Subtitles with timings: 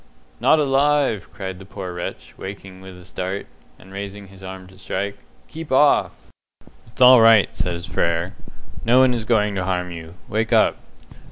[0.39, 3.45] "Not alive!" cried the poor wretch, waking with a start,
[3.77, 5.19] and raising his arm to strike.
[5.47, 6.13] "Keep off!"
[6.87, 8.33] "It's all right," said Frere.
[8.83, 10.15] "No one is going to harm you.
[10.27, 10.77] Wake up."